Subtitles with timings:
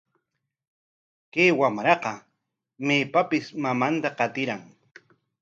[1.33, 2.13] Kay wamraqa
[2.85, 4.61] maypapis mamanta qatiran.